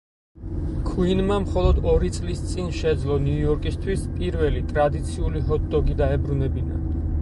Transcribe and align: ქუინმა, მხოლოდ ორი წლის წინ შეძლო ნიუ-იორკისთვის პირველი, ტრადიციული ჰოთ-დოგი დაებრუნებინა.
ქუინმა, 0.85 1.35
მხოლოდ 1.43 1.81
ორი 1.91 2.09
წლის 2.17 2.41
წინ 2.53 2.71
შეძლო 2.79 3.19
ნიუ-იორკისთვის 3.27 4.09
პირველი, 4.17 4.67
ტრადიციული 4.75 5.49
ჰოთ-დოგი 5.53 6.01
დაებრუნებინა. 6.05 6.87